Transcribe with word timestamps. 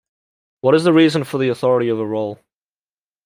What 0.61 0.73
is 0.73 0.83
the 0.83 0.93
reason 0.93 1.23
for 1.23 1.37
the 1.37 1.49
authority 1.49 1.87
of 1.89 1.99
her 1.99 2.05
role? 2.05 2.39